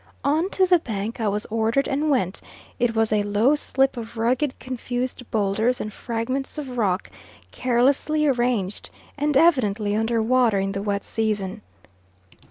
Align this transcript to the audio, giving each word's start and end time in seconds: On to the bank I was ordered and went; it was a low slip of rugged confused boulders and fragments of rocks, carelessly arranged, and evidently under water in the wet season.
On 0.23 0.49
to 0.49 0.65
the 0.65 0.79
bank 0.79 1.21
I 1.21 1.27
was 1.27 1.45
ordered 1.51 1.87
and 1.87 2.09
went; 2.09 2.41
it 2.79 2.95
was 2.95 3.13
a 3.13 3.21
low 3.21 3.53
slip 3.53 3.97
of 3.97 4.17
rugged 4.17 4.57
confused 4.57 5.29
boulders 5.29 5.79
and 5.79 5.93
fragments 5.93 6.57
of 6.57 6.75
rocks, 6.75 7.11
carelessly 7.51 8.25
arranged, 8.25 8.89
and 9.15 9.37
evidently 9.37 9.95
under 9.95 10.19
water 10.19 10.57
in 10.57 10.71
the 10.71 10.81
wet 10.81 11.03
season. 11.03 11.61